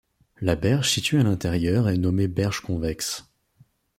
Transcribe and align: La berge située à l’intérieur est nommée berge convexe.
La 0.39 0.55
berge 0.55 0.89
située 0.89 1.19
à 1.19 1.23
l’intérieur 1.23 1.87
est 1.87 1.97
nommée 1.99 2.27
berge 2.27 2.61
convexe. 2.61 3.29